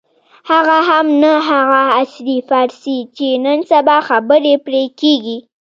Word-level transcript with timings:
هغه 0.51 0.77
هم 0.89 1.07
نه 1.23 1.33
هغه 1.49 1.81
عصري 1.97 2.37
فارسي 2.49 2.97
چې 3.15 3.27
نن 3.45 3.59
سبا 3.71 3.97
خبرې 4.09 4.55
پرې 4.65 4.83
کېږي. 4.99 5.37